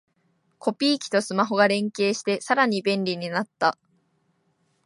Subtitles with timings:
[0.57, 3.77] コピー機とスマホが連携してさらに便利になった